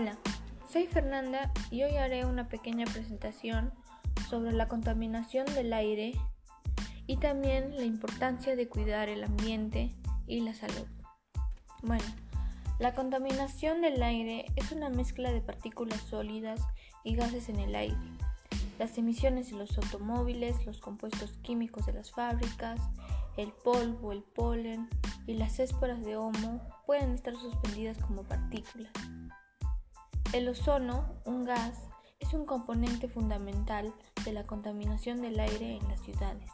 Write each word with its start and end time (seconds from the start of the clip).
Hola, 0.00 0.16
soy 0.72 0.86
Fernanda 0.86 1.50
y 1.72 1.82
hoy 1.82 1.96
haré 1.96 2.24
una 2.24 2.48
pequeña 2.48 2.84
presentación 2.84 3.72
sobre 4.30 4.52
la 4.52 4.68
contaminación 4.68 5.44
del 5.56 5.72
aire 5.72 6.12
y 7.08 7.16
también 7.16 7.74
la 7.74 7.82
importancia 7.82 8.54
de 8.54 8.68
cuidar 8.68 9.08
el 9.08 9.24
ambiente 9.24 9.92
y 10.28 10.38
la 10.42 10.54
salud. 10.54 10.86
Bueno, 11.82 12.04
la 12.78 12.94
contaminación 12.94 13.80
del 13.82 14.00
aire 14.00 14.44
es 14.54 14.70
una 14.70 14.88
mezcla 14.88 15.32
de 15.32 15.40
partículas 15.40 16.00
sólidas 16.02 16.60
y 17.02 17.16
gases 17.16 17.48
en 17.48 17.58
el 17.58 17.74
aire. 17.74 17.98
Las 18.78 18.98
emisiones 18.98 19.50
de 19.50 19.56
los 19.56 19.76
automóviles, 19.78 20.64
los 20.64 20.78
compuestos 20.78 21.32
químicos 21.42 21.86
de 21.86 21.94
las 21.94 22.12
fábricas, 22.12 22.78
el 23.36 23.50
polvo, 23.50 24.12
el 24.12 24.22
polen 24.22 24.88
y 25.26 25.34
las 25.34 25.58
esporas 25.58 26.04
de 26.04 26.16
homo 26.16 26.60
pueden 26.86 27.14
estar 27.14 27.34
suspendidas 27.34 27.98
como 27.98 28.22
partículas. 28.22 28.92
El 30.34 30.46
ozono, 30.46 31.06
un 31.24 31.46
gas, 31.46 31.88
es 32.20 32.34
un 32.34 32.44
componente 32.44 33.08
fundamental 33.08 33.94
de 34.26 34.32
la 34.34 34.46
contaminación 34.46 35.22
del 35.22 35.40
aire 35.40 35.78
en 35.78 35.88
las 35.88 36.02
ciudades. 36.02 36.50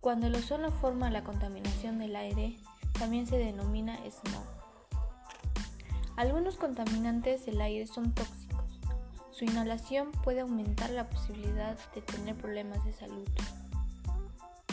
Cuando 0.00 0.28
el 0.28 0.36
ozono 0.36 0.70
forma 0.70 1.10
la 1.10 1.24
contaminación 1.24 1.98
del 1.98 2.14
aire, 2.14 2.56
también 2.96 3.26
se 3.26 3.38
denomina 3.38 3.98
smog. 4.08 4.44
Algunos 6.14 6.56
contaminantes 6.56 7.44
del 7.44 7.60
aire 7.60 7.88
son 7.88 8.14
tóxicos. 8.14 8.78
Su 9.32 9.44
inhalación 9.44 10.12
puede 10.22 10.42
aumentar 10.42 10.90
la 10.90 11.10
posibilidad 11.10 11.76
de 11.92 12.02
tener 12.02 12.36
problemas 12.36 12.84
de 12.84 12.92
salud. 12.92 13.28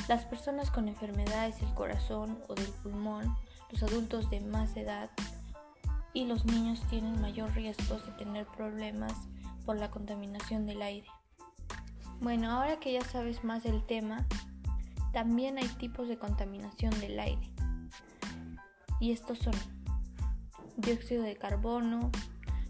Las 0.07 0.23
personas 0.25 0.69
con 0.69 0.87
enfermedades 0.87 1.59
del 1.59 1.73
corazón 1.73 2.37
o 2.47 2.53
del 2.53 2.69
pulmón, 2.83 3.35
los 3.71 3.81
adultos 3.81 4.29
de 4.29 4.39
más 4.41 4.77
edad 4.77 5.09
y 6.13 6.25
los 6.25 6.45
niños 6.45 6.81
tienen 6.89 7.21
mayor 7.21 7.53
riesgo 7.53 7.97
de 7.97 8.11
tener 8.13 8.45
problemas 8.47 9.13
por 9.65 9.77
la 9.77 9.91
contaminación 9.91 10.65
del 10.65 10.81
aire. 10.81 11.07
Bueno, 12.19 12.51
ahora 12.51 12.79
que 12.79 12.93
ya 12.93 13.03
sabes 13.03 13.43
más 13.43 13.63
del 13.63 13.83
tema, 13.85 14.25
también 15.13 15.57
hay 15.57 15.67
tipos 15.67 16.07
de 16.07 16.17
contaminación 16.17 16.97
del 16.99 17.19
aire. 17.19 17.49
Y 18.99 19.11
estos 19.11 19.39
son 19.39 19.53
dióxido 20.77 21.23
de 21.23 21.35
carbono, 21.35 22.11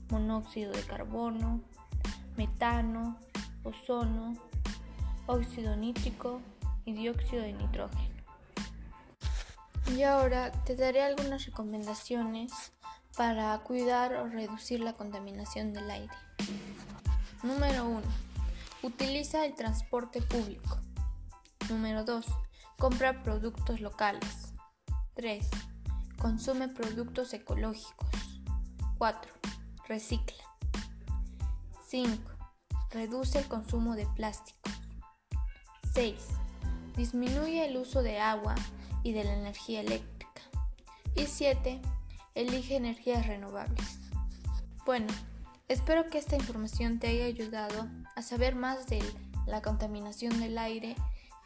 monóxido 0.09 0.72
de 0.72 0.84
carbono, 0.84 1.62
metano, 2.38 3.17
ozono, 3.64 4.36
óxido 5.28 5.75
nítrico 5.75 6.42
y 6.86 6.94
dióxido 6.94 7.44
de 7.44 7.53
nitrógeno. 7.53 8.12
Y 9.95 10.03
ahora 10.03 10.52
te 10.64 10.75
daré 10.75 11.03
algunas 11.03 11.45
recomendaciones 11.45 12.72
para 13.16 13.58
cuidar 13.59 14.14
o 14.16 14.28
reducir 14.28 14.80
la 14.80 14.94
contaminación 14.94 15.73
del 15.73 15.90
aire. 15.90 16.14
Número 17.44 17.88
1. 17.88 18.02
Utiliza 18.84 19.45
el 19.45 19.56
transporte 19.56 20.22
público. 20.22 20.80
Número 21.70 22.03
2. 22.03 22.26
Compra 22.78 23.23
productos 23.23 23.81
locales. 23.81 24.53
3. 25.16 25.48
Consume 26.20 26.68
productos 26.68 27.34
ecológicos. 27.34 28.09
4. 28.98 29.31
Recicla. 29.88 30.44
5. 31.88 32.12
Reduce 32.92 33.40
el 33.40 33.48
consumo 33.48 33.96
de 33.96 34.06
plásticos. 34.16 34.73
6. 35.94 36.16
Disminuye 36.96 37.66
el 37.66 37.78
uso 37.78 38.03
de 38.03 38.20
agua 38.20 38.56
y 39.03 39.14
de 39.14 39.23
la 39.23 39.34
energía 39.34 39.81
eléctrica. 39.81 40.42
Y 41.16 41.25
7 41.25 41.81
elige 42.36 42.76
energías 42.76 43.28
renovables. 43.28 44.00
Bueno, 44.86 45.08
espero 45.68 46.09
que 46.09 46.18
esta 46.18 46.36
información 46.36 47.00
te 47.00 47.08
haya 47.08 47.25
ayudado 47.25 47.88
a 48.16 48.22
saber 48.22 48.56
más 48.56 48.88
de 48.88 49.02
la 49.46 49.62
contaminación 49.62 50.40
del 50.40 50.58
aire 50.58 50.96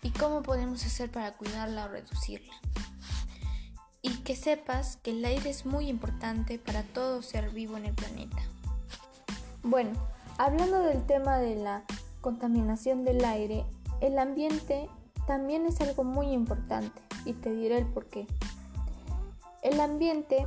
y 0.01 0.11
cómo 0.11 0.43
podemos 0.43 0.85
hacer 0.85 1.11
para 1.11 1.33
cuidarla 1.33 1.85
o 1.85 1.87
reducirla. 1.89 2.53
Y 4.01 4.17
que 4.19 4.35
sepas 4.35 4.97
que 4.97 5.11
el 5.11 5.25
aire 5.25 5.49
es 5.49 5.65
muy 5.65 5.89
importante 5.89 6.59
para 6.59 6.83
todo 6.83 7.21
ser 7.23 7.49
vivo 7.49 7.77
en 7.77 7.85
el 7.85 7.93
planeta. 7.93 8.41
Bueno, 9.63 9.91
hablando 10.37 10.79
del 10.79 11.03
tema 11.07 11.39
de 11.39 11.55
la 11.55 11.83
contaminación 12.21 13.03
del 13.03 13.25
aire, 13.25 13.65
el 14.01 14.19
ambiente 14.19 14.87
también 15.25 15.65
es 15.65 15.81
algo 15.81 16.03
muy 16.03 16.27
importante 16.27 17.01
y 17.25 17.33
te 17.33 17.51
diré 17.51 17.79
el 17.79 17.87
por 17.87 18.05
qué. 18.05 18.27
El 19.63 19.79
ambiente 19.79 20.45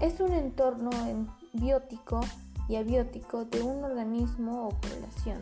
es 0.00 0.20
un 0.20 0.32
entorno 0.32 0.90
biótico 1.52 2.20
y 2.68 2.76
abiótico 2.76 3.44
de 3.44 3.62
un 3.62 3.84
organismo 3.84 4.66
o 4.66 4.70
población 4.70 5.38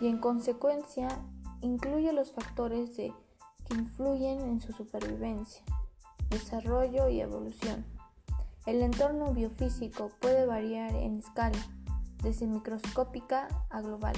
y 0.00 0.06
en 0.06 0.18
consecuencia 0.18 1.08
incluye 1.60 2.12
los 2.12 2.32
factores 2.32 2.90
que 2.90 3.12
influyen 3.70 4.40
en 4.40 4.60
su 4.60 4.72
supervivencia, 4.72 5.62
desarrollo 6.30 7.08
y 7.08 7.20
evolución. 7.20 7.84
El 8.66 8.82
entorno 8.82 9.32
biofísico 9.32 10.10
puede 10.20 10.46
variar 10.46 10.94
en 10.94 11.18
escala, 11.18 11.58
desde 12.22 12.46
microscópica 12.46 13.48
a 13.68 13.80
global. 13.80 14.14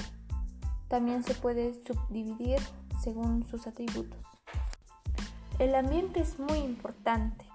También 0.88 1.24
se 1.24 1.34
puede 1.34 1.74
subdividir 1.84 2.58
según 3.02 3.44
sus 3.44 3.66
atributos. 3.66 4.20
El 5.58 5.74
ambiente 5.74 6.20
es 6.20 6.38
muy 6.38 6.58
importante 6.58 7.51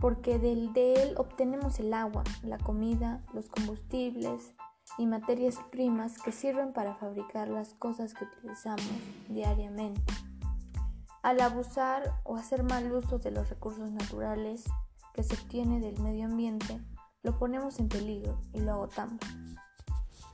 porque 0.00 0.38
del, 0.38 0.72
de 0.72 0.94
él 0.94 1.14
obtenemos 1.16 1.78
el 1.80 1.92
agua, 1.92 2.24
la 2.42 2.58
comida, 2.58 3.22
los 3.32 3.48
combustibles 3.48 4.54
y 4.96 5.06
materias 5.06 5.58
primas 5.70 6.18
que 6.18 6.32
sirven 6.32 6.72
para 6.72 6.94
fabricar 6.94 7.48
las 7.48 7.74
cosas 7.74 8.14
que 8.14 8.24
utilizamos 8.24 8.86
diariamente. 9.28 10.00
Al 11.22 11.40
abusar 11.40 12.14
o 12.24 12.36
hacer 12.36 12.62
mal 12.62 12.90
uso 12.92 13.18
de 13.18 13.32
los 13.32 13.48
recursos 13.50 13.90
naturales 13.90 14.64
que 15.14 15.22
se 15.22 15.34
obtiene 15.34 15.80
del 15.80 16.00
medio 16.00 16.26
ambiente, 16.26 16.80
lo 17.22 17.36
ponemos 17.38 17.80
en 17.80 17.88
peligro 17.88 18.40
y 18.52 18.60
lo 18.60 18.72
agotamos. 18.72 19.20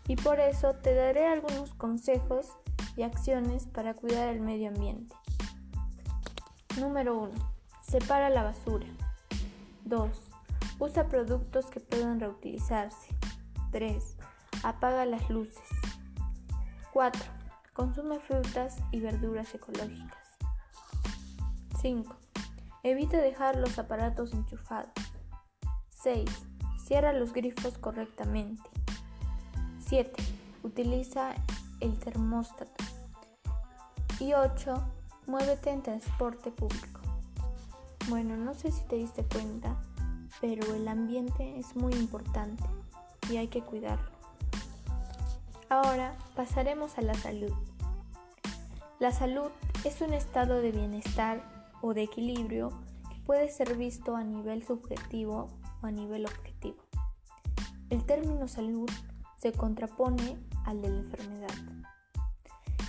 Y 0.07 0.17
por 0.17 0.39
eso 0.39 0.75
te 0.75 0.95
daré 0.95 1.27
algunos 1.27 1.73
consejos 1.75 2.49
y 2.97 3.03
acciones 3.03 3.67
para 3.67 3.95
cuidar 3.95 4.29
el 4.29 4.41
medio 4.41 4.69
ambiente. 4.69 5.15
Número 6.79 7.19
1. 7.19 7.33
Separa 7.81 8.29
la 8.29 8.43
basura. 8.43 8.87
2. 9.85 10.11
Usa 10.79 11.09
productos 11.09 11.67
que 11.67 11.81
puedan 11.81 12.21
reutilizarse. 12.21 13.15
3. 13.71 14.17
Apaga 14.63 15.05
las 15.05 15.29
luces. 15.31 15.63
4. 16.93 17.23
Consume 17.73 18.19
frutas 18.21 18.79
y 18.93 19.01
verduras 19.01 19.55
ecológicas. 19.55 20.39
5. 21.81 22.17
Evita 22.83 23.19
dejar 23.19 23.57
los 23.57 23.79
aparatos 23.79 24.33
enchufados. 24.33 24.93
6. 25.91 26.31
Cierra 26.79 27.13
los 27.13 27.33
grifos 27.33 27.79
correctamente. 27.79 28.63
7. 29.81 30.23
Utiliza 30.63 31.35
el 31.81 31.99
termóstato. 31.99 32.85
Y 34.21 34.35
8. 34.35 34.75
Muévete 35.27 35.71
en 35.71 35.83
transporte 35.83 36.51
público. 36.51 37.04
Bueno, 38.09 38.37
no 38.37 38.53
sé 38.53 38.71
si 38.71 38.83
te 38.83 38.97
diste 38.97 39.25
cuenta, 39.25 39.77
pero 40.41 40.75
el 40.75 40.89
ambiente 40.89 41.59
es 41.59 41.75
muy 41.75 41.95
importante 41.95 42.63
y 43.31 43.39
hay 43.39 43.49
que 43.49 43.63
cuidarlo. 43.63 44.11
Ahora 45.71 46.15
pasaremos 46.37 46.99
a 46.99 47.03
la 47.03 47.15
salud. 47.15 47.53
La 49.01 49.11
salud 49.11 49.51
es 49.85 50.03
un 50.03 50.13
estado 50.13 50.61
de 50.61 50.71
bienestar 50.71 51.43
o 51.81 51.95
de 51.95 52.03
equilibrio 52.03 52.71
que 53.09 53.21
puede 53.25 53.49
ser 53.49 53.75
visto 53.77 54.17
a 54.17 54.23
nivel 54.23 54.65
subjetivo 54.65 55.49
o 55.83 55.87
a 55.87 55.91
nivel 55.91 56.27
objetivo. 56.27 56.77
El 57.89 58.05
término 58.05 58.49
salud 58.49 58.91
se 59.37 59.53
contrapone 59.53 60.39
al 60.67 60.83
de 60.83 60.91
la 60.91 60.99
enfermedad 60.99 61.84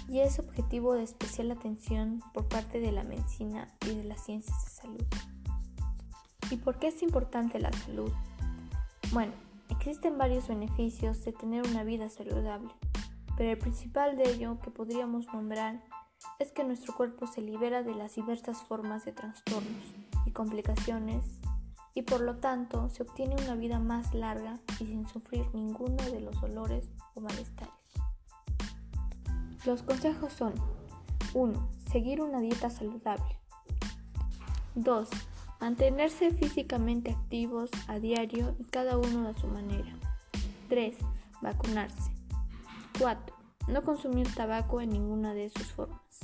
y 0.07 0.19
es 0.19 0.39
objetivo 0.39 0.93
de 0.93 1.03
especial 1.03 1.51
atención 1.51 2.21
por 2.33 2.47
parte 2.47 2.79
de 2.79 2.91
la 2.91 3.03
medicina 3.03 3.67
y 3.85 3.95
de 3.95 4.03
las 4.03 4.23
ciencias 4.23 4.63
de 4.65 4.71
salud. 4.71 5.05
¿Y 6.51 6.57
por 6.57 6.77
qué 6.77 6.87
es 6.87 7.01
importante 7.01 7.59
la 7.59 7.71
salud? 7.73 8.11
Bueno, 9.11 9.33
existen 9.69 10.17
varios 10.17 10.47
beneficios 10.47 11.23
de 11.25 11.33
tener 11.33 11.67
una 11.67 11.83
vida 11.83 12.09
saludable, 12.09 12.69
pero 13.35 13.51
el 13.51 13.57
principal 13.57 14.15
de 14.15 14.29
ello 14.31 14.59
que 14.59 14.71
podríamos 14.71 15.27
nombrar 15.33 15.83
es 16.39 16.51
que 16.51 16.63
nuestro 16.63 16.95
cuerpo 16.95 17.27
se 17.27 17.41
libera 17.41 17.83
de 17.83 17.95
las 17.95 18.15
diversas 18.15 18.63
formas 18.63 19.05
de 19.05 19.11
trastornos 19.11 19.83
y 20.25 20.31
complicaciones 20.31 21.25
y 21.93 22.01
por 22.01 22.21
lo 22.21 22.37
tanto 22.37 22.89
se 22.89 23.03
obtiene 23.03 23.35
una 23.43 23.55
vida 23.55 23.79
más 23.79 24.13
larga 24.13 24.59
y 24.79 24.85
sin 24.85 25.07
sufrir 25.07 25.45
ninguno 25.53 26.03
de 26.11 26.19
los 26.19 26.39
dolores 26.41 26.89
o 27.15 27.21
malestares. 27.21 27.84
Los 29.65 29.81
consejos 29.81 30.31
son 30.31 30.53
1. 31.33 31.69
Seguir 31.91 32.21
una 32.21 32.39
dieta 32.39 32.69
saludable. 32.69 33.39
2. 34.75 35.09
Mantenerse 35.59 36.29
físicamente 36.29 37.11
activos 37.11 37.71
a 37.87 37.97
diario 37.97 38.55
y 38.59 38.65
cada 38.65 38.97
uno 38.97 39.27
a 39.27 39.33
su 39.33 39.47
manera. 39.47 39.91
3. 40.69 40.95
Vacunarse. 41.41 42.11
4. 42.99 43.35
No 43.67 43.83
consumir 43.83 44.31
tabaco 44.35 44.81
en 44.81 44.89
ninguna 44.89 45.33
de 45.33 45.49
sus 45.49 45.71
formas. 45.71 46.19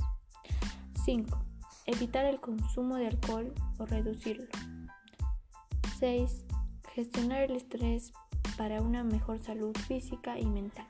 5. 1.03 1.39
Evitar 1.87 2.25
el 2.25 2.39
consumo 2.39 2.97
de 2.97 3.07
alcohol 3.07 3.55
o 3.79 3.87
reducirlo. 3.87 4.49
6. 5.97 6.45
Gestionar 6.93 7.41
el 7.41 7.55
estrés 7.55 8.13
para 8.55 8.81
una 8.81 9.03
mejor 9.03 9.39
salud 9.39 9.75
física 9.87 10.37
y 10.37 10.45
mental. 10.45 10.87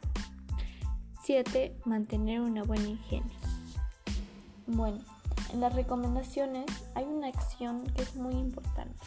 7. 1.24 1.76
Mantener 1.86 2.42
una 2.42 2.64
buena 2.64 2.90
higiene. 2.90 3.32
Bueno, 4.66 4.98
en 5.54 5.62
las 5.62 5.76
recomendaciones 5.76 6.66
hay 6.96 7.04
una 7.06 7.28
acción 7.28 7.84
que 7.96 8.02
es 8.02 8.16
muy 8.16 8.34
importante. 8.34 9.06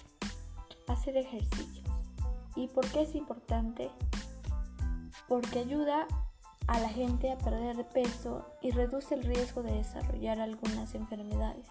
Hacer 0.87 1.17
ejercicios. 1.17 1.85
¿Y 2.55 2.69
por 2.69 2.87
qué 2.89 3.03
es 3.03 3.15
importante? 3.17 3.91
Porque 5.29 5.59
ayuda 5.59 6.07
a 6.69 6.79
la 6.79 6.89
gente 6.89 7.33
a 7.33 7.39
perder 7.39 7.89
peso 7.89 8.47
y 8.63 8.71
reduce 8.71 9.15
el 9.15 9.25
riesgo 9.25 9.63
de 9.63 9.73
desarrollar 9.73 10.41
algunas 10.41 10.95
enfermedades. 10.95 11.67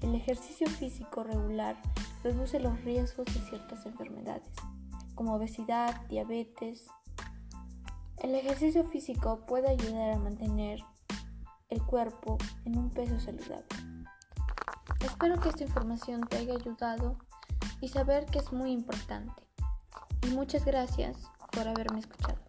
El 0.00 0.14
ejercicio 0.14 0.66
físico 0.68 1.22
regular 1.22 1.80
reduce 2.22 2.58
los 2.58 2.78
riesgos 2.82 3.26
de 3.26 3.40
ciertas 3.48 3.86
enfermedades, 3.86 4.50
como 5.14 5.34
obesidad, 5.34 6.06
diabetes. 6.08 6.88
El 8.24 8.34
ejercicio 8.34 8.84
físico 8.84 9.44
puede 9.46 9.68
ayudar 9.68 10.12
a 10.12 10.18
mantener 10.18 10.82
el 11.68 11.82
cuerpo 11.82 12.38
en 12.64 12.78
un 12.78 12.88
peso 12.88 13.20
saludable. 13.20 13.66
Espero 15.04 15.38
que 15.38 15.50
esta 15.50 15.64
información 15.64 16.22
te 16.22 16.38
haya 16.38 16.54
ayudado 16.54 17.18
y 17.82 17.88
saber 17.88 18.24
que 18.24 18.38
es 18.38 18.50
muy 18.50 18.72
importante. 18.72 19.42
Y 20.22 20.28
muchas 20.28 20.64
gracias 20.64 21.18
por 21.52 21.68
haberme 21.68 21.98
escuchado. 21.98 22.40